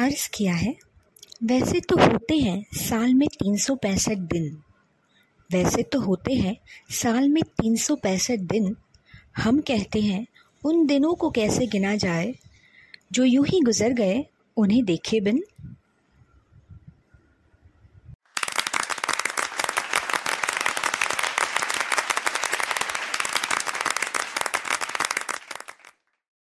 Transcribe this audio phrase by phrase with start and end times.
[0.00, 0.76] अर्ज़ किया है,
[1.44, 4.62] वैसे तो होते हैं साल में तीन सौ पैंसठ दिन।
[5.52, 6.56] वैसे तो होते हैं
[6.90, 8.76] साल में तीन सौ पैंसठ दिन।
[9.36, 10.26] हम कहते हैं,
[10.64, 12.34] उन दिनों को कैसे गिना जाए?
[13.12, 14.24] जो यूँ ही गुज़र गए,
[14.56, 15.42] उन्हें देखे बिन